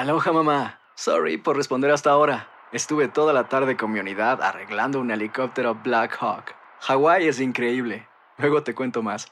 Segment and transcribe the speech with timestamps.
[0.00, 0.80] Aloha mamá.
[0.94, 2.48] Sorry por responder hasta ahora.
[2.72, 6.54] Estuve toda la tarde con mi unidad arreglando un helicóptero Black Hawk.
[6.80, 8.08] Hawái es increíble.
[8.38, 9.26] Luego te cuento más.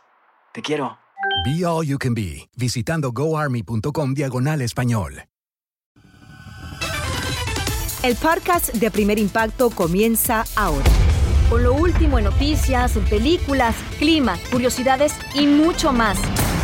[0.52, 0.98] Te quiero.
[1.46, 5.24] Be All You Can Be, visitando goarmy.com diagonal español.
[8.02, 10.84] El podcast de Primer Impacto comienza ahora.
[11.48, 16.18] Con lo último en noticias, películas, clima, curiosidades y mucho más.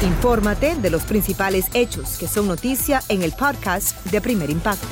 [0.05, 4.87] Infórmate de los principales hechos que son noticia en el podcast de Primer Impacto.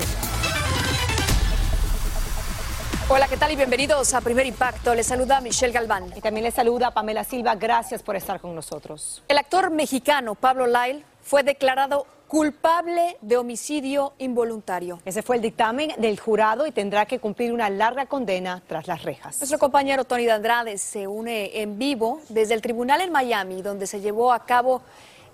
[3.10, 4.94] Hola, ¿qué tal y bienvenidos a Primer Impacto?
[4.94, 6.14] Les saluda Michelle Galván.
[6.16, 7.56] Y también les saluda Pamela Silva.
[7.56, 9.22] Gracias por estar con nosotros.
[9.28, 15.00] El actor mexicano Pablo Lyle fue declarado culpable de homicidio involuntario.
[15.04, 19.02] Ese fue el dictamen del jurado y tendrá que cumplir una larga condena tras las
[19.02, 19.38] rejas.
[19.38, 23.86] Nuestro compañero Tony de Andrade se une en vivo desde el tribunal en Miami, donde
[23.86, 24.80] se llevó a cabo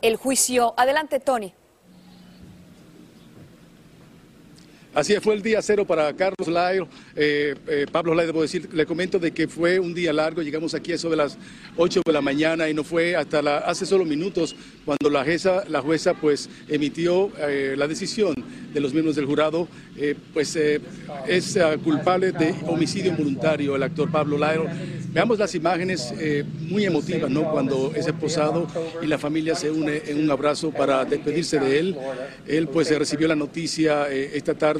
[0.03, 0.75] el juicio.
[0.77, 1.55] Adelante, Tony.
[4.95, 6.87] Así fue el día cero para Carlos Lyle.
[7.15, 10.41] Eh, eh, Pablo Lyle, debo decir, le comento de que fue un día largo.
[10.41, 11.37] Llegamos aquí a eso de las
[11.77, 15.83] 8 de la mañana y no fue hasta hace solo minutos cuando la jueza, la
[15.83, 18.35] jueza pues emitió eh, la decisión
[18.73, 19.69] de los miembros del jurado.
[20.33, 24.69] pues es culpable de homicidio involuntario el actor Pablo Lyle.
[25.13, 26.15] Veamos las imágenes
[26.61, 27.51] muy emotivas, ¿no?
[27.51, 28.67] Cuando es esposado
[29.03, 31.97] y la familia se une en un abrazo para despedirse de él.
[32.47, 34.78] Él pues recibió la noticia esta tarde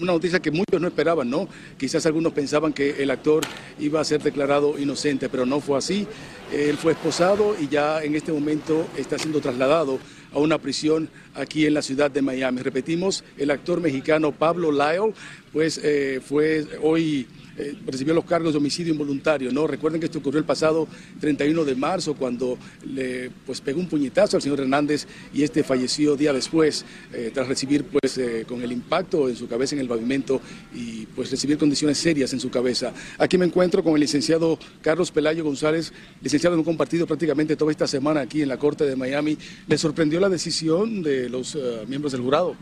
[0.00, 1.48] una noticia que muchos no esperaban, ¿no?
[1.76, 3.44] Quizás algunos pensaban que el actor
[3.78, 6.06] iba a ser declarado inocente, pero no fue así.
[6.52, 9.98] Él fue esposado y ya en este momento está siendo trasladado
[10.32, 12.60] a una prisión aquí en la ciudad de Miami.
[12.60, 15.14] Repetimos, el actor mexicano Pablo Lyle,
[15.54, 17.26] pues eh, fue hoy
[17.56, 19.52] eh, recibió los cargos de homicidio involuntario.
[19.52, 19.66] ¿no?
[19.66, 20.88] Recuerden que esto ocurrió el pasado
[21.20, 26.16] 31 de marzo cuando le pues, pegó un puñetazo al señor Hernández y este falleció
[26.16, 29.88] día después eh, tras recibir pues, eh, con el impacto en su cabeza en el
[29.88, 30.40] pavimento
[30.74, 32.92] y pues recibir condiciones serias en su cabeza.
[33.18, 35.92] Aquí me encuentro con el licenciado Carlos Pelayo González,
[36.22, 39.38] licenciado hemos compartido prácticamente toda esta semana aquí en la Corte de Miami.
[39.68, 42.56] ¿Le sorprendió la decisión de los miembros del jurado?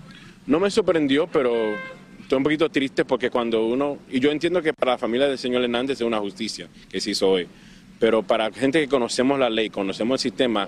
[0.47, 1.53] No me sorprendió, pero
[2.32, 5.37] estoy un poquito triste porque cuando uno, y yo entiendo que para la familia del
[5.37, 7.47] señor Hernández es una justicia que se hizo hoy,
[7.98, 10.66] pero para gente que conocemos la ley, conocemos el sistema,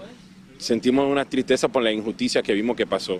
[0.58, 3.18] sentimos una tristeza por la injusticia que vimos que pasó,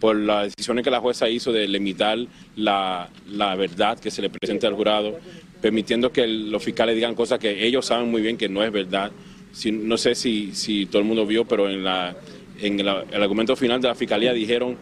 [0.00, 2.16] por las decisiones que la jueza hizo de limitar
[2.56, 5.20] la, la verdad que se le presenta al jurado,
[5.60, 9.12] permitiendo que los fiscales digan cosas que ellos saben muy bien que no es verdad.
[9.52, 12.16] Si, no sé si, si todo el mundo vio, pero en, la,
[12.58, 14.78] en el argumento final de la fiscalía dijeron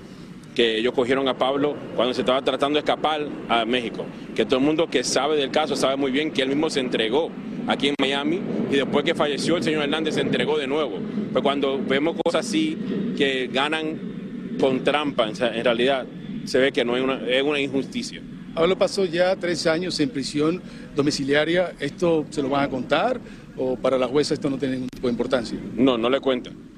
[0.61, 4.05] que ellos cogieron a Pablo cuando se estaba tratando de escapar a México.
[4.35, 6.81] Que todo el mundo que sabe del caso sabe muy bien que él mismo se
[6.81, 7.31] entregó
[7.67, 10.99] aquí en Miami y después que falleció el señor Hernández se entregó de nuevo.
[11.31, 12.77] Pero cuando vemos cosas así
[13.17, 16.05] que ganan con trampa, en realidad
[16.45, 18.21] se ve que no es una, es una injusticia.
[18.55, 20.61] Pablo pasó ya tres años en prisión
[20.95, 21.73] domiciliaria.
[21.81, 23.19] ¿Esto se lo van a contar
[23.57, 25.59] o para la jueza esto no tiene ningún tipo de importancia?
[25.75, 26.70] No, no le cuentan.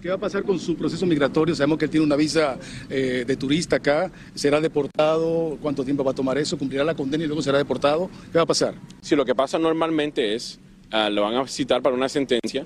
[0.00, 1.56] ¿Qué va a pasar con su proceso migratorio?
[1.56, 2.56] Sabemos que él tiene una visa
[2.88, 4.12] eh, de turista acá.
[4.32, 5.58] ¿Será deportado?
[5.60, 6.56] ¿Cuánto tiempo va a tomar eso?
[6.56, 8.08] ¿Cumplirá la condena y luego será deportado?
[8.30, 8.74] ¿Qué va a pasar?
[9.00, 10.60] Sí, lo que pasa normalmente es,
[10.92, 12.64] uh, lo van a citar para una sentencia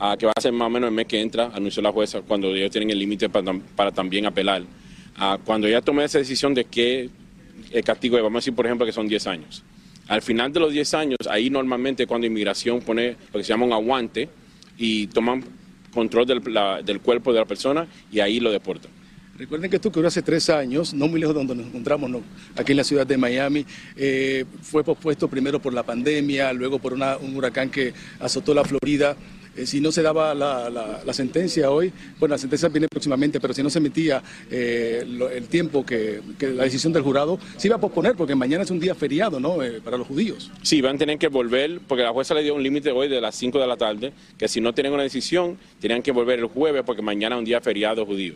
[0.00, 2.22] uh, que va a ser más o menos el mes que entra, anunció la jueza,
[2.22, 4.62] cuando ellos tienen el límite para, también apelar.
[4.62, 7.10] Uh, cuando ella tome esa decisión de qué
[7.72, 9.62] el castigo es, vamos a decir, por ejemplo, que son 10 años.
[10.08, 13.66] Al final de los 10 años, ahí normalmente cuando inmigración pone lo que se llama
[13.66, 14.30] un aguante
[14.78, 15.59] y toman
[15.92, 16.42] control del,
[16.84, 18.90] del cuerpo de la persona y ahí lo deportan.
[19.40, 22.10] Recuerden que esto ocurrió hace tres años, no muy lejos de donde nos encontramos,
[22.56, 23.64] aquí en la ciudad de Miami.
[23.96, 28.64] Eh, fue pospuesto primero por la pandemia, luego por una, un huracán que azotó la
[28.64, 29.16] Florida.
[29.60, 33.62] Eh, si no se daba la, sentencia hoy, bueno, la sentencia viene próximamente, pero si
[33.62, 35.04] no se metía eh,
[35.34, 38.80] el tiempo que, la decisión del jurado, se iba a posponer, porque mañana es un
[38.80, 40.50] día feriado, ¿no?, para los judíos.
[40.62, 43.20] Sí, van a tener que volver, porque la jueza le dio un límite hoy de
[43.20, 46.46] las 5 de la tarde, que si no tienen una decisión, tenían que volver el
[46.46, 48.34] jueves, porque mañana es un día feriado judío.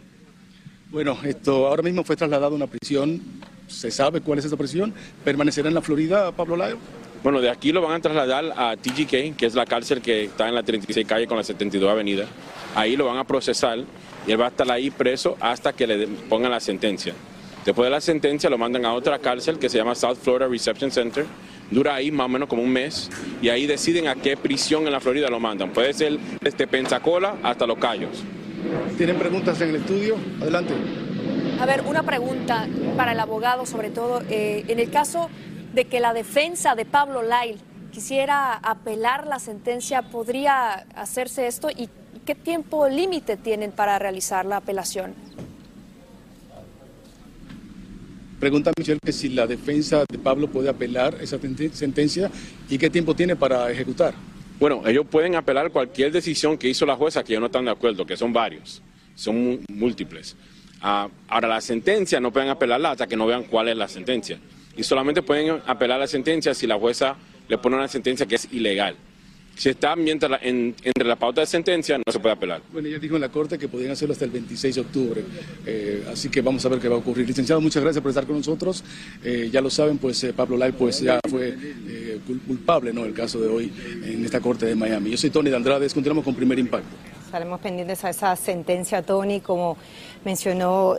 [0.90, 3.20] Bueno, esto ahora mismo fue trasladado a una prisión.
[3.66, 4.92] ¿Se sabe cuál es esa prisión?
[5.24, 6.78] ¿Permanecerá en la Florida, Pablo Layo?
[7.24, 10.46] Bueno, de aquí lo van a trasladar a TGK, que es la cárcel que está
[10.46, 12.26] en la 36 calle con la 72 avenida.
[12.74, 13.78] Ahí lo van a procesar
[14.26, 17.14] y él va a estar ahí preso hasta que le pongan la sentencia.
[17.64, 20.90] Después de la sentencia lo mandan a otra cárcel que se llama South Florida Reception
[20.90, 21.24] Center.
[21.70, 23.10] Dura ahí más o menos como un mes
[23.40, 25.72] y ahí deciden a qué prisión en la Florida lo mandan.
[25.72, 28.22] Puede ser desde Pensacola hasta Los Cayos.
[28.98, 30.16] ¿Tienen preguntas en el estudio?
[30.42, 30.74] Adelante.
[31.58, 32.68] A ver, una pregunta
[32.98, 34.22] para el abogado, sobre todo.
[34.28, 35.30] Eh, en el caso
[35.74, 37.56] de que la defensa de Pablo Lail
[37.92, 41.68] quisiera apelar la sentencia, ¿podría hacerse esto?
[41.70, 41.88] ¿Y
[42.24, 45.14] qué tiempo límite tienen para realizar la apelación?
[48.38, 51.38] Pregunta Michelle que si la defensa de Pablo puede apelar esa
[51.72, 52.30] sentencia
[52.68, 54.14] y qué tiempo tiene para ejecutar.
[54.60, 57.70] Bueno, ellos pueden apelar cualquier decisión que hizo la jueza que ellos no están de
[57.70, 58.82] acuerdo, que son varios,
[59.14, 60.36] son múltiples.
[60.80, 64.38] Ah, ahora, la sentencia no pueden apelarla hasta que no vean cuál es la sentencia.
[64.76, 67.16] Y solamente pueden apelar la sentencia si la jueza
[67.48, 68.96] le pone una sentencia que es ilegal.
[69.56, 72.60] Si está mientras entre la pauta de sentencia, no se puede apelar.
[72.72, 75.24] Bueno, ella dijo en la Corte que podían hacerlo hasta el 26 de octubre,
[75.64, 77.26] eh, así que vamos a ver qué va a ocurrir.
[77.26, 78.82] Licenciado, muchas gracias por estar con nosotros.
[79.22, 81.56] Eh, ya lo saben, pues eh, Pablo Lai pues, ya fue
[82.46, 83.72] culpable, ¿no?, el caso de hoy
[84.04, 85.10] en esta Corte de Miami.
[85.10, 87.13] Yo soy Tony de Andrade, continuamos con Primer Impacto.
[87.34, 89.76] Estaremos pendientes a esa sentencia, Tony, como
[90.24, 90.94] mencionó,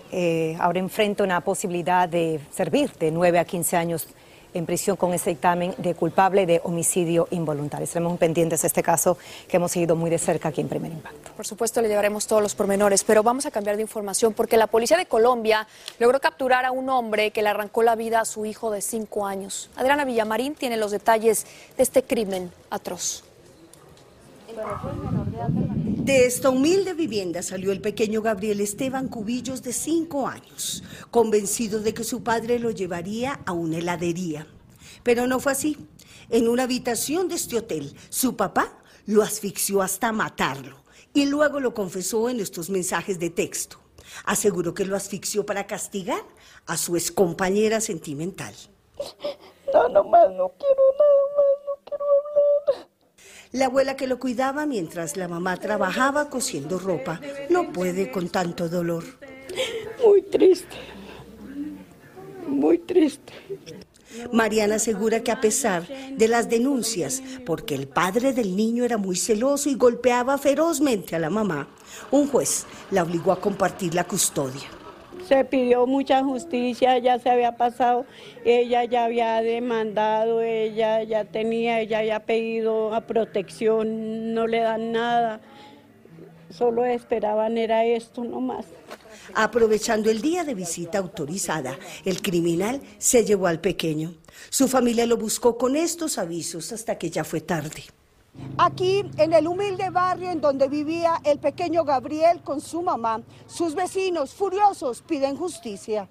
[0.59, 4.05] ahora enfrenta una posibilidad de servir de 9 a 15 años
[4.53, 7.85] en prisión con ese dictamen de culpable de homicidio involuntario.
[7.85, 9.17] Estaremos pendientes de este caso
[9.47, 11.31] que hemos seguido muy de cerca aquí en Primer Impacto.
[11.37, 14.67] Por supuesto, le llevaremos todos los pormenores, pero vamos a cambiar de información porque la
[14.67, 15.65] policía de Colombia
[15.99, 19.25] logró capturar a un hombre que le arrancó la vida a su hijo de cinco
[19.25, 19.69] años.
[19.77, 21.45] Adriana Villamarín tiene los detalles
[21.77, 23.23] de este crimen atroz.
[26.05, 31.95] De esta humilde vivienda salió el pequeño Gabriel Esteban Cubillos de cinco años, convencido de
[31.95, 34.45] que su padre lo llevaría a una heladería.
[35.01, 35.87] Pero no fue así.
[36.29, 40.77] En una habitación de este hotel, su papá lo asfixió hasta matarlo
[41.11, 43.79] y luego lo confesó en estos mensajes de texto.
[44.25, 46.21] Aseguró que lo asfixió para castigar
[46.67, 48.53] a su excompañera sentimental.
[49.73, 52.34] No, no más, no quiero nada más, no quiero hablar.
[53.55, 58.67] La abuela que lo cuidaba mientras la mamá trabajaba cosiendo ropa no puede con tanto
[58.67, 59.05] dolor.
[60.05, 60.75] Muy triste,
[62.49, 63.31] muy triste.
[64.33, 69.15] Mariana asegura que a pesar de las denuncias, porque el padre del niño era muy
[69.15, 71.69] celoso y golpeaba ferozmente a la mamá,
[72.11, 74.67] un juez la obligó a compartir la custodia
[75.27, 78.05] se pidió mucha justicia, ya se había pasado,
[78.43, 84.91] ella ya había demandado, ella ya tenía, ella había pedido a protección, no le dan
[84.91, 85.41] nada,
[86.49, 88.65] solo esperaban era esto nomás.
[89.33, 94.13] Aprovechando el día de visita autorizada, el criminal se llevó al pequeño.
[94.49, 97.83] Su familia lo buscó con estos avisos hasta que ya fue tarde.
[98.57, 103.75] Aquí, en el humilde barrio en donde vivía el pequeño Gabriel con su mamá, sus
[103.75, 106.07] vecinos furiosos piden justicia.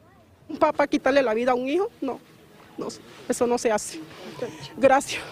[0.48, 2.20] Un papá quitarle la vida a un hijo, no,
[2.76, 2.88] no
[3.28, 4.00] eso no se hace.
[4.76, 5.22] Gracias.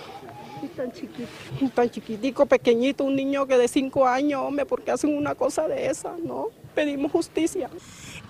[0.62, 1.28] Y tan chiquito.
[1.74, 5.86] Tan chiquitico, pequeñito, un niño que de cinco años, hombre, porque hacen una cosa de
[5.86, 6.48] esa, ¿no?
[6.74, 7.68] Pedimos justicia.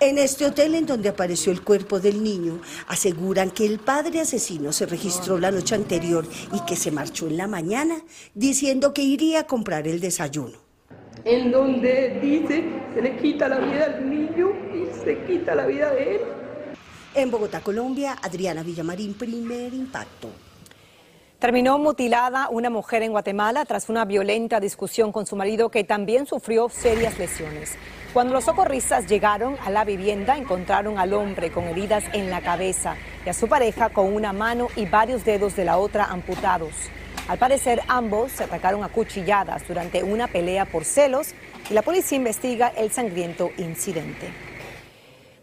[0.03, 4.73] En este hotel en donde apareció el cuerpo del niño, aseguran que el padre asesino
[4.73, 7.95] se registró la noche anterior y que se marchó en la mañana
[8.33, 10.57] diciendo que iría a comprar el desayuno.
[11.23, 15.93] En donde dice se le quita la vida al niño y se quita la vida
[15.93, 16.21] de él.
[17.15, 20.27] En Bogotá, Colombia, Adriana Villamarín, primer impacto.
[21.43, 26.25] Terminó mutilada una mujer en Guatemala tras una violenta discusión con su marido que también
[26.25, 27.75] sufrió serias lesiones.
[28.13, 32.95] Cuando los socorristas llegaron a la vivienda, encontraron al hombre con heridas en la cabeza
[33.25, 36.71] y a su pareja con una mano y varios dedos de la otra amputados.
[37.27, 41.33] Al parecer, ambos se atacaron a cuchilladas durante una pelea por celos
[41.69, 44.52] y la policía investiga el sangriento incidente.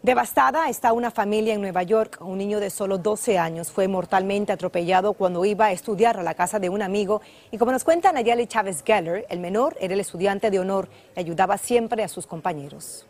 [0.03, 2.17] Devastada está una familia en Nueva York.
[2.21, 6.33] Un niño de solo 12 años fue mortalmente atropellado cuando iba a estudiar a la
[6.33, 7.21] casa de un amigo.
[7.51, 11.19] Y como nos cuenta Nayeli Chávez Geller, el menor era el estudiante de honor y
[11.19, 13.05] ayudaba siempre a sus compañeros.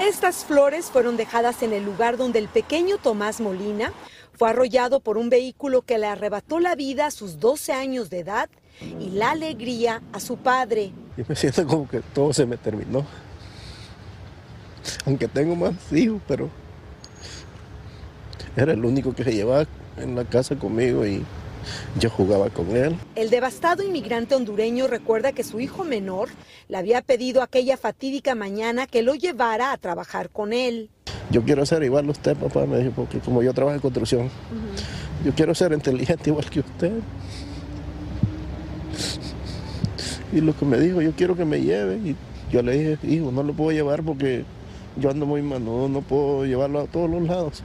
[0.00, 3.92] Estas flores fueron dejadas en el lugar donde el pequeño Tomás Molina
[4.32, 8.20] fue arrollado por un vehículo que le arrebató la vida a sus 12 años de
[8.20, 8.48] edad
[8.80, 10.92] y la alegría a su padre.
[11.18, 13.04] Yo me siento como que todo se me terminó.
[15.06, 16.50] Aunque tengo más hijos, pero
[18.56, 19.66] era el único que se llevaba
[19.96, 21.24] en la casa conmigo y
[21.98, 22.96] yo jugaba con él.
[23.14, 26.28] El devastado inmigrante hondureño recuerda que su hijo menor
[26.68, 30.90] le había pedido aquella fatídica mañana que lo llevara a trabajar con él.
[31.30, 34.30] Yo quiero ser igual a usted, papá, me dijo, porque como yo trabajo en construcción,
[35.24, 36.92] yo quiero ser inteligente igual que usted.
[40.32, 41.96] Y lo que me dijo, yo quiero que me lleve.
[41.96, 42.16] Y
[42.50, 44.44] yo le dije, hijo, no lo puedo llevar porque
[44.96, 47.62] yo ando muy manudo, no puedo llevarlo a todos los lados.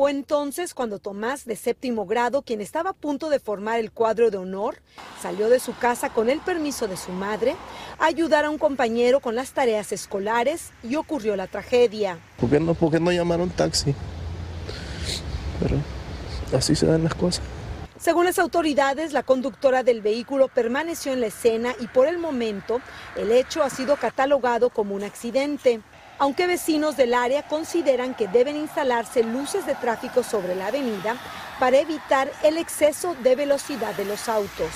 [0.00, 4.30] Fue entonces cuando Tomás, de séptimo grado, quien estaba a punto de formar el cuadro
[4.30, 4.78] de honor,
[5.20, 7.54] salió de su casa con el permiso de su madre
[7.98, 12.18] a ayudar a un compañero con las tareas escolares y ocurrió la tragedia.
[12.38, 13.94] ¿Por qué no, por qué no llamaron taxi?
[15.60, 15.76] Pero
[16.56, 17.44] así se dan las cosas.
[17.98, 22.80] Según las autoridades, la conductora del vehículo permaneció en la escena y por el momento
[23.14, 25.82] el hecho ha sido catalogado como un accidente
[26.20, 31.16] aunque vecinos del área consideran que deben instalarse luces de tráfico sobre la avenida
[31.58, 34.68] para evitar el exceso de velocidad de los autos.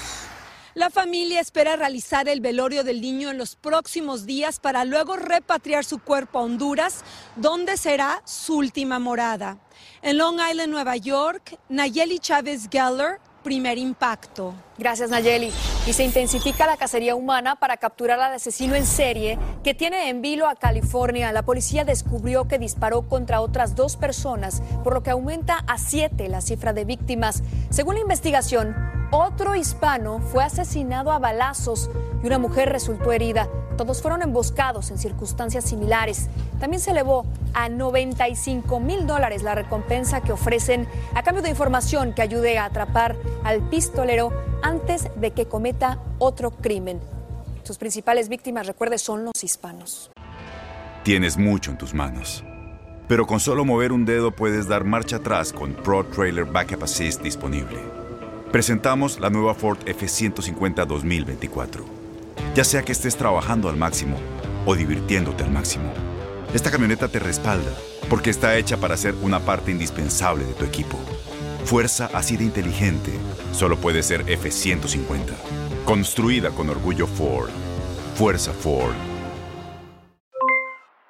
[0.72, 5.84] La familia espera realizar el velorio del niño en los próximos días para luego repatriar
[5.84, 7.04] su cuerpo a Honduras,
[7.36, 9.58] donde será su última morada.
[10.02, 14.54] En Long Island, Nueva York, Nayeli Chávez Geller, primer impacto.
[14.76, 15.52] Gracias, Nayeli.
[15.86, 20.20] Y se intensifica la cacería humana para capturar al asesino en serie que tiene en
[20.20, 21.30] vilo a California.
[21.30, 26.28] La policía descubrió que disparó contra otras dos personas, por lo que aumenta a siete
[26.28, 27.44] la cifra de víctimas.
[27.70, 28.74] Según la investigación,
[29.14, 31.88] otro hispano fue asesinado a balazos
[32.22, 33.48] y una mujer resultó herida.
[33.76, 36.28] Todos fueron emboscados en circunstancias similares.
[36.58, 42.12] También se elevó a 95 mil dólares la recompensa que ofrecen a cambio de información
[42.12, 47.00] que ayude a atrapar al pistolero antes de que cometa otro crimen.
[47.62, 50.10] Sus principales víctimas, recuerde, son los hispanos.
[51.04, 52.44] Tienes mucho en tus manos.
[53.06, 57.22] Pero con solo mover un dedo puedes dar marcha atrás con Pro Trailer Backup Assist
[57.22, 58.03] disponible.
[58.54, 61.84] Presentamos la nueva Ford F150 2024.
[62.54, 64.16] Ya sea que estés trabajando al máximo
[64.64, 65.92] o divirtiéndote al máximo,
[66.54, 67.72] esta camioneta te respalda
[68.08, 70.96] porque está hecha para ser una parte indispensable de tu equipo.
[71.64, 73.10] Fuerza así de inteligente
[73.50, 75.34] solo puede ser F150.
[75.84, 77.50] Construida con orgullo Ford.
[78.14, 78.94] Fuerza Ford.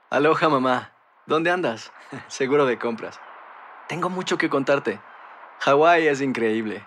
[0.09, 0.93] Aloha mamá.
[1.27, 1.93] ¿Dónde andas?
[2.29, 3.21] Seguro de compras.
[3.87, 4.99] Tengo mucho que contarte.
[5.61, 6.87] Hawái es increíble.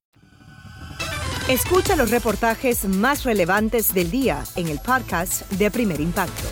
[1.51, 6.47] Escucha los reportajes más relevantes del día en el podcast de Primer Impacto.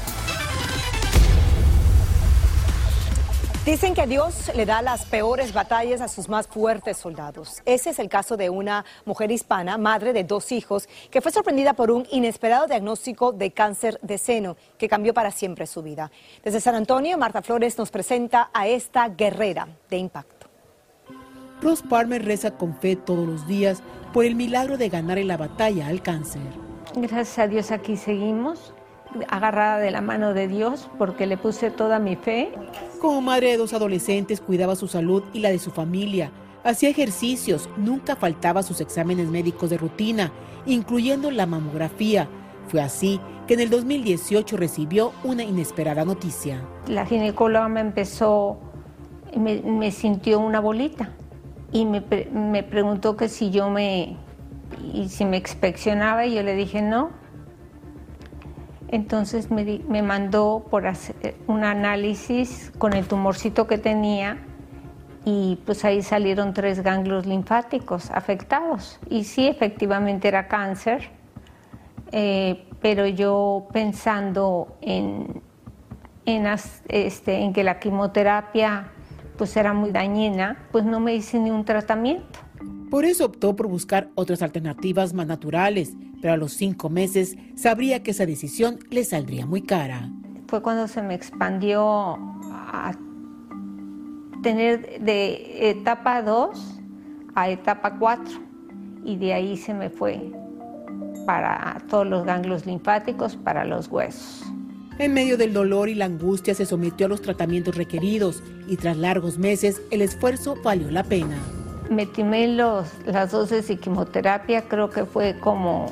[3.65, 7.61] Dicen que Dios le da las peores batallas a sus más fuertes soldados.
[7.63, 11.71] Ese es el caso de una mujer hispana, madre de dos hijos, que fue sorprendida
[11.71, 16.11] por un inesperado diagnóstico de cáncer de seno que cambió para siempre su vida.
[16.43, 20.38] Desde San Antonio, Marta Flores nos presenta a esta guerrera de impacto.
[21.61, 25.37] Ross Palmer reza con fe todos los días por el milagro de ganar en la
[25.37, 26.41] batalla al cáncer.
[26.95, 28.73] Gracias a Dios aquí seguimos
[29.27, 32.51] agarrada de la mano de Dios porque le puse toda mi fe.
[33.01, 36.31] Como madre de dos adolescentes cuidaba su salud y la de su familia.
[36.63, 40.31] Hacía ejercicios, nunca faltaba sus exámenes médicos de rutina,
[40.65, 42.27] incluyendo la mamografía.
[42.67, 46.61] Fue así que en el 2018 recibió una inesperada noticia.
[46.87, 48.59] La ginecóloga me empezó,
[49.35, 51.09] me, me sintió una bolita
[51.71, 54.17] y me, me preguntó que si yo me,
[54.93, 57.11] y si me inspeccionaba y yo le dije no,
[58.91, 64.39] entonces me, mandó por hacer un análisis con el tumorcito que tenía
[65.25, 68.99] y pues ahí salieron tres ganglios linfáticos afectados.
[69.07, 71.09] Y sí, efectivamente era cáncer,
[72.11, 75.43] eh, pero yo pensando en,
[76.25, 76.47] en,
[76.87, 78.91] este, en que la quimioterapia
[79.39, 82.39] pues era muy dañina, pues no me hice ni un tratamiento.
[82.91, 88.03] Por eso optó por buscar otras alternativas más naturales, pero a los cinco meses sabría
[88.03, 90.09] que esa decisión le saldría muy cara.
[90.47, 92.17] Fue cuando se me expandió
[92.51, 92.91] a
[94.43, 96.81] tener de etapa 2
[97.35, 98.41] a etapa 4
[99.05, 100.33] y de ahí se me fue
[101.25, 104.43] para todos los ganglios linfáticos, para los huesos.
[104.99, 108.97] En medio del dolor y la angustia se sometió a los tratamientos requeridos y tras
[108.97, 111.37] largos meses el esfuerzo valió la pena.
[111.89, 115.85] Me timé los, las dosis de quimioterapia, creo que fue como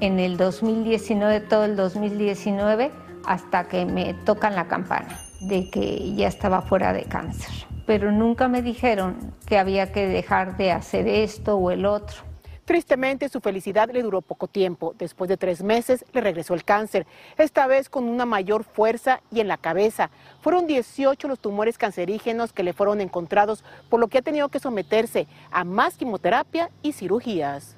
[0.00, 2.90] en el 2019, todo el 2019,
[3.26, 7.50] hasta que me tocan la campana de que ya estaba fuera de cáncer.
[7.84, 12.27] Pero nunca me dijeron que había que dejar de hacer esto o el otro.
[12.68, 14.94] Tristemente, su felicidad le duró poco tiempo.
[14.98, 17.06] Después de tres meses, le regresó el cáncer,
[17.38, 20.10] esta vez con una mayor fuerza y en la cabeza.
[20.42, 24.60] Fueron 18 los tumores cancerígenos que le fueron encontrados, por lo que ha tenido que
[24.60, 27.74] someterse a más quimioterapia y cirugías.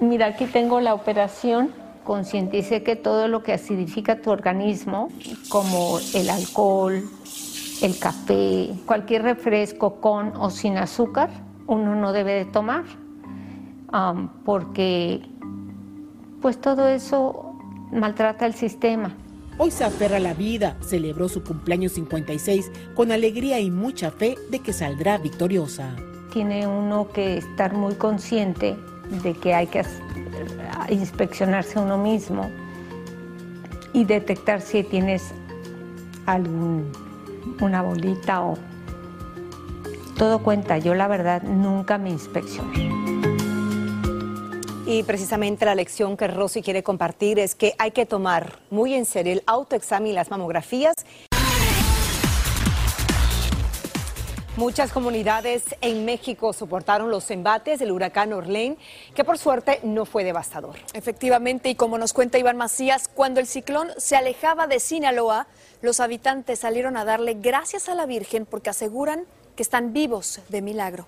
[0.00, 1.70] Mira, aquí tengo la operación.
[2.02, 5.10] Concientice que todo lo que acidifica tu organismo,
[5.48, 7.04] como el alcohol,
[7.82, 11.30] el café, cualquier refresco con o sin azúcar,
[11.68, 13.03] uno no debe de tomar
[14.44, 15.22] porque
[16.42, 17.56] pues todo eso
[17.92, 19.14] maltrata el sistema.
[19.56, 24.36] Hoy se aferra a la vida, celebró su cumpleaños 56 con alegría y mucha fe
[24.50, 25.94] de que saldrá victoriosa.
[26.32, 28.76] Tiene uno que estar muy consciente
[29.22, 29.84] de que hay que
[30.88, 32.50] inspeccionarse a uno mismo
[33.92, 35.32] y detectar si tienes
[36.26, 38.58] alguna bolita o
[40.18, 40.78] todo cuenta.
[40.78, 43.03] Yo la verdad nunca me inspeccioné.
[44.86, 49.06] Y precisamente la lección que Rosy quiere compartir es que hay que tomar muy en
[49.06, 50.94] serio el autoexamen y las mamografías.
[54.56, 58.76] Muchas comunidades en México soportaron los embates del huracán Orlén,
[59.14, 60.76] que por suerte no fue devastador.
[60.92, 65.48] Efectivamente, y como nos cuenta Iván Macías, cuando el ciclón se alejaba de Sinaloa,
[65.80, 69.24] los habitantes salieron a darle gracias a la Virgen porque aseguran
[69.56, 71.06] que están vivos de milagro.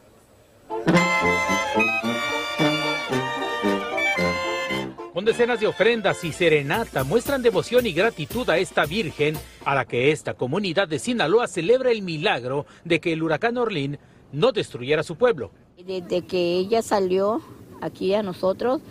[5.17, 9.87] Con decenas de ofrendas y serenata muestran devoción y gratitud a esta Virgen, a la
[9.87, 13.99] que esta comunidad de Sinaloa celebra el milagro de que el huracán Orlín
[14.31, 15.53] no destruyera su pueblo.
[15.83, 17.41] Desde que ella salió
[17.81, 18.83] aquí a nosotros,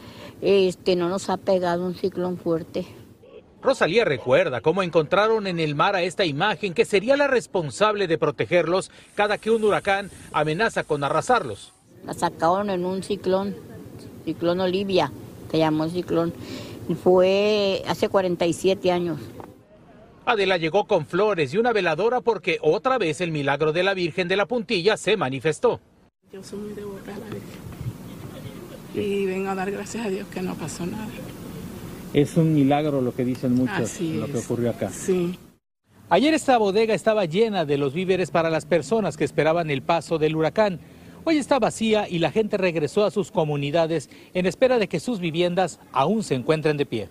[0.41, 2.87] este, no nos ha pegado un ciclón fuerte.
[3.61, 8.17] Rosalía recuerda cómo encontraron en el mar a esta imagen que sería la responsable de
[8.17, 11.71] protegerlos cada que un huracán amenaza con arrasarlos.
[12.03, 13.55] La sacaron en un ciclón,
[14.25, 15.11] ciclón Olivia
[15.55, 16.33] se llamó ciclón.
[17.01, 19.19] Fue hace 47 años.
[20.25, 24.27] Adela llegó con flores y una veladora porque otra vez el milagro de la Virgen
[24.27, 25.79] de la Puntilla se manifestó.
[26.33, 27.75] Yo soy muy devota a la Virgen
[28.95, 31.07] y vengo a dar gracias a Dios que no pasó nada.
[32.13, 34.89] Es un milagro lo que dicen muchos, lo que ocurrió acá.
[34.89, 35.37] Sí.
[36.09, 40.17] Ayer esta bodega estaba llena de los víveres para las personas que esperaban el paso
[40.17, 40.79] del huracán.
[41.27, 45.19] Hoy está vacía y la gente regresó a sus comunidades en espera de que sus
[45.19, 47.09] viviendas aún se encuentren de pie.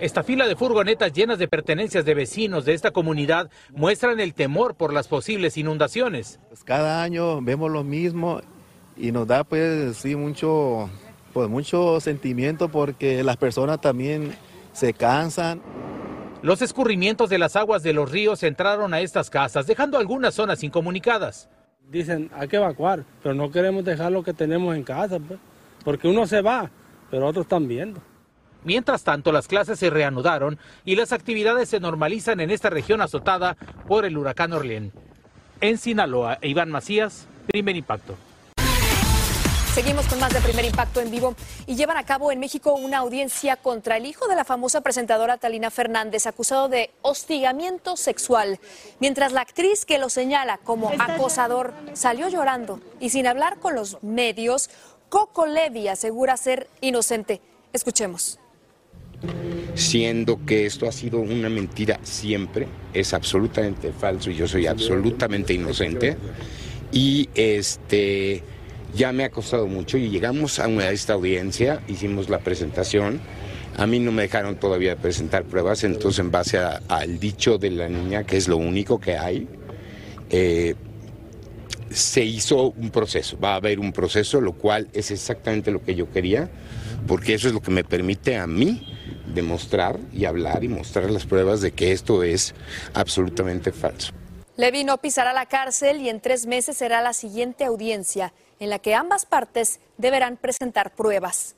[0.00, 4.74] Esta fila de furgonetas llenas de pertenencias de vecinos de esta comunidad muestran el temor
[4.74, 6.40] por las posibles inundaciones.
[6.48, 8.40] Pues cada año vemos lo mismo
[8.96, 10.88] y nos da pues sí mucho,
[11.34, 14.34] pues mucho sentimiento porque las personas también
[14.72, 15.60] se cansan.
[16.40, 20.62] Los escurrimientos de las aguas de los ríos entraron a estas casas, dejando algunas zonas
[20.62, 21.50] incomunicadas
[21.90, 25.38] dicen hay que evacuar, pero no queremos dejar lo que tenemos en casa, pues,
[25.84, 26.70] porque uno se va,
[27.10, 28.00] pero otros están viendo.
[28.64, 33.56] Mientras tanto, las clases se reanudaron y las actividades se normalizan en esta región azotada
[33.86, 34.92] por el huracán Orlén.
[35.60, 38.16] En Sinaloa, Iván Macías, primer impacto.
[39.76, 41.34] Seguimos con más de Primer Impacto en vivo
[41.66, 45.36] y llevan a cabo en México una audiencia contra el hijo de la famosa presentadora
[45.36, 48.58] Talina Fernández, acusado de hostigamiento sexual,
[49.00, 54.02] mientras la actriz que lo señala como acosador salió llorando y sin hablar con los
[54.02, 54.70] medios,
[55.10, 57.42] Coco Levi asegura ser inocente.
[57.74, 58.38] Escuchemos.
[59.74, 65.52] Siendo que esto ha sido una mentira siempre, es absolutamente falso y yo soy absolutamente
[65.52, 66.16] inocente.
[66.92, 68.42] Y este
[68.94, 73.20] ya me ha costado mucho y llegamos a, esta audiencia, hicimos la presentación.
[73.76, 77.88] A mí no me dejaron todavía presentar pruebas, entonces en base al dicho de la
[77.88, 79.46] niña, que es lo único que hay,
[80.30, 80.74] eh,
[81.90, 85.94] se hizo un proceso, va a haber un proceso, lo cual es exactamente lo que
[85.94, 86.50] yo quería,
[87.06, 88.96] porque eso es lo que me permite a mí
[89.34, 92.54] demostrar y hablar y mostrar las pruebas de que esto es
[92.94, 94.12] absolutamente falso.
[94.56, 98.78] Levy no pisará la cárcel y en tres meses será la siguiente audiencia en la
[98.78, 101.54] que ambas partes deberán presentar pruebas.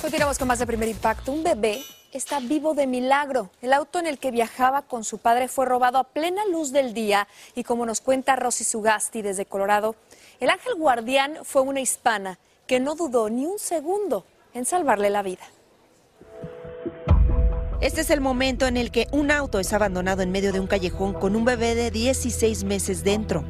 [0.00, 1.32] Continuamos con más de primer impacto.
[1.32, 1.82] Un bebé
[2.12, 3.50] está vivo de milagro.
[3.60, 6.94] El auto en el que viajaba con su padre fue robado a plena luz del
[6.94, 9.96] día y como nos cuenta Rosy Sugasti desde Colorado,
[10.40, 15.22] el ángel guardián fue una hispana que no dudó ni un segundo en salvarle la
[15.22, 15.42] vida.
[17.80, 20.66] Este es el momento en el que un auto es abandonado en medio de un
[20.66, 23.44] callejón con un bebé de 16 meses dentro.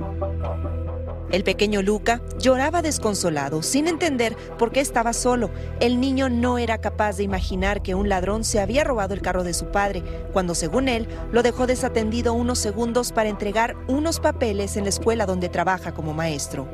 [1.30, 5.50] El pequeño Luca lloraba desconsolado, sin entender por qué estaba solo.
[5.80, 9.44] El niño no era capaz de imaginar que un ladrón se había robado el carro
[9.44, 14.76] de su padre, cuando según él lo dejó desatendido unos segundos para entregar unos papeles
[14.76, 16.68] en la escuela donde trabaja como maestro.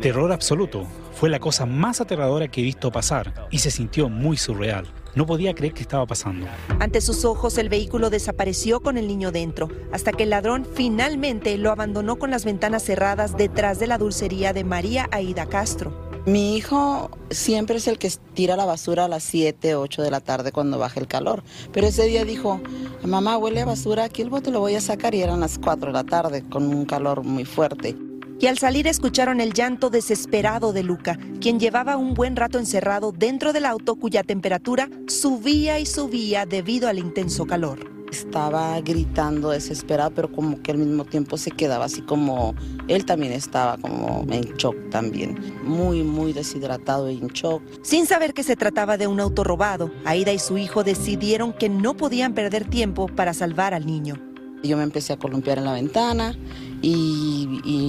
[0.00, 0.86] Terror absoluto.
[1.12, 4.86] Fue la cosa más aterradora que he visto pasar y se sintió muy surreal.
[5.14, 6.46] No podía creer que estaba pasando.
[6.78, 11.56] Ante sus ojos el vehículo desapareció con el niño dentro, hasta que el ladrón finalmente
[11.58, 16.10] lo abandonó con las ventanas cerradas detrás de la dulcería de María Aida Castro.
[16.26, 20.20] Mi hijo siempre es el que tira la basura a las 7, 8 de la
[20.20, 21.42] tarde cuando baja el calor.
[21.72, 22.60] Pero ese día dijo,
[23.02, 25.86] mamá, huele a basura, aquí el bote lo voy a sacar y eran las 4
[25.86, 27.96] de la tarde con un calor muy fuerte
[28.40, 33.12] y al salir escucharon el llanto desesperado de Luca, quien llevaba un buen rato encerrado
[33.12, 37.78] dentro del auto cuya temperatura subía y subía debido al intenso calor.
[38.10, 42.54] Estaba gritando desesperado, pero como que al mismo tiempo se quedaba así como
[42.88, 47.62] él también estaba como en shock también, muy muy deshidratado y en shock.
[47.82, 51.68] Sin saber que se trataba de un auto robado, Aida y su hijo decidieron que
[51.68, 54.16] no podían perder tiempo para salvar al niño.
[54.62, 56.36] Yo me empecé a columpiar en la ventana
[56.82, 57.79] y, y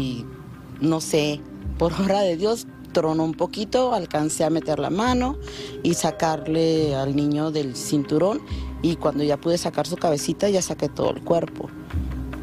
[0.82, 1.40] no sé,
[1.78, 5.38] por obra de Dios, tronó un poquito, alcancé a meter la mano
[5.84, 8.42] y sacarle al niño del cinturón
[8.82, 11.70] y cuando ya pude sacar su cabecita ya saqué todo el cuerpo.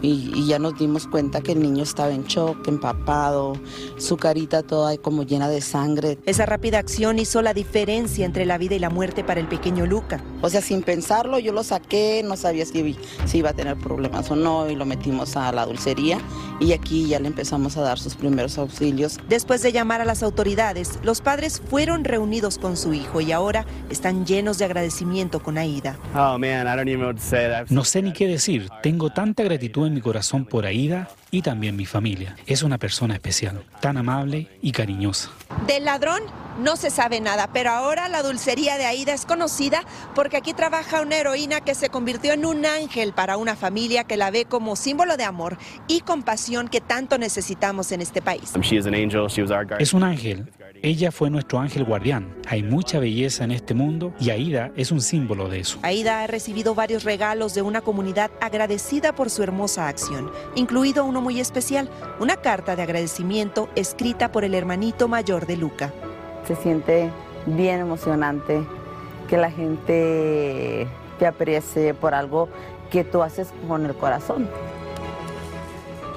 [0.01, 3.55] Y, ya nos dimos cuenta que el niño estaba en shock, empapado,
[3.97, 6.19] su carita toda como llena de sangre.
[6.25, 9.87] Esa rápida acción hizo la diferencia entre la vida y la muerte para el pequeño
[9.87, 10.23] Luca.
[10.41, 12.97] O sea, sin pensarlo, yo lo saqué, no sabía si,
[13.27, 16.19] si iba a tener problemas o no, y lo metimos a la dulcería
[16.61, 19.19] y aquí ya le empezamos a dar sus primeros auxilios.
[19.29, 23.67] Después de llamar a las autoridades, los padres fueron reunidos con su hijo y ahora
[23.91, 25.97] están llenos de agradecimiento con Aida.
[26.15, 26.39] Oh,
[27.69, 28.69] no sé ni qué decir.
[28.83, 32.37] Tengo tanta gratitud en mi corazón por Aida y también mi familia.
[32.47, 35.31] Es una persona especial, tan amable y cariñosa.
[35.67, 36.23] Del ladrón
[36.59, 39.83] no se sabe nada, pero ahora la dulcería de Aida es conocida
[40.15, 44.17] porque aquí trabaja una heroína que se convirtió en un ángel para una familia que
[44.17, 48.53] la ve como símbolo de amor y compasión que tanto necesitamos en este país.
[49.79, 50.51] Es un ángel.
[50.83, 52.37] Ella fue nuestro ángel guardián.
[52.47, 55.79] Hay mucha belleza en este mundo y Aida es un símbolo de eso.
[55.83, 61.21] Aida ha recibido varios regalos de una comunidad agradecida por su hermosa acción, incluido uno
[61.21, 61.91] muy especial,
[62.21, 65.93] una carta de agradecimiento escrita por el hermanito mayor de Luca.
[66.49, 67.11] Se siente
[67.45, 68.67] bien emocionante
[69.29, 72.49] que la gente te aprecie por algo
[72.91, 74.49] que tú haces con el corazón.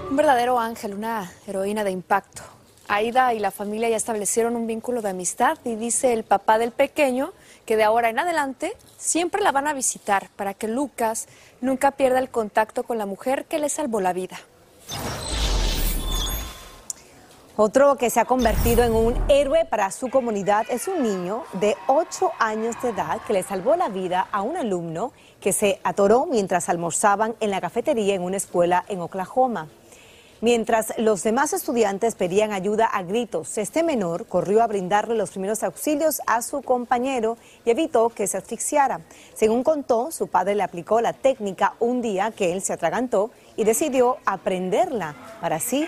[0.10, 2.44] Un verdadero ángel, una heroína de impacto.
[2.88, 6.72] Aida y la familia ya establecieron un vínculo de amistad y dice el papá del
[6.72, 7.34] pequeño
[7.66, 11.28] que de ahora en adelante siempre la van a visitar para que Lucas
[11.60, 14.40] nunca pierda el contacto con la mujer que le salvó la vida.
[17.64, 21.76] Otro que se ha convertido en un héroe para su comunidad es un niño de
[21.86, 26.26] 8 años de edad que le salvó la vida a un alumno que se atoró
[26.26, 29.68] mientras almorzaban en la cafetería en una escuela en Oklahoma.
[30.44, 35.62] Mientras los demás estudiantes pedían ayuda a gritos, este menor corrió a brindarle los primeros
[35.62, 39.02] auxilios a su compañero y evitó que se asfixiara.
[39.36, 43.66] Según contó, su padre le aplicó la técnica un día que él se atragantó y
[43.66, 45.88] decidió aprenderla para así